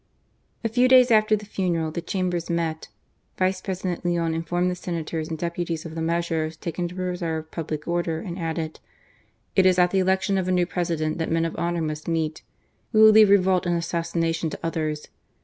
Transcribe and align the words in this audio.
A 0.63 0.67
few 0.69 0.87
days 0.87 1.11
after 1.11 1.35
the 1.35 1.45
funeral, 1.45 1.91
the 1.91 2.01
Chambers 2.01 2.49
met. 2.49 2.87
Vice 3.37 3.61
President 3.61 4.03
Leon 4.03 4.33
informed 4.33 4.71
the 4.71 4.75
senators 4.75 5.29
and 5.29 5.37
deputies 5.37 5.85
of 5.85 5.93
the 5.93 6.01
measures 6.01 6.57
taken 6.57 6.87
to 6.87 6.95
preserve 6.95 7.51
public 7.51 7.87
order, 7.87 8.19
and 8.19 8.39
added;" 8.39 8.79
It 9.55 9.67
is 9.67 9.77
at 9.77 9.91
the 9.91 9.99
election 9.99 10.39
of 10.39 10.47
a 10.47 10.51
new 10.51 10.65
President 10.65 11.19
that 11.19 11.29
men 11.29 11.45
of 11.45 11.55
honour 11.55 11.83
must 11.83 12.07
meet. 12.07 12.41
We 12.91 12.99
will 12.99 13.11
leave 13.11 13.29
revolt 13.29 13.67
and 13.67 13.77
assassination 13.77 14.49
to 14.49 14.59
others. 14.63 15.07